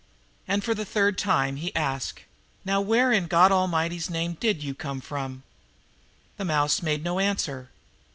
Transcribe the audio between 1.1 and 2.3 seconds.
time he asked.